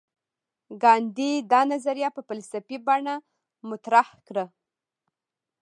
[0.81, 3.15] ګاندي دا نظریه په فلسفي بڼه
[3.69, 4.45] مطرح کړه.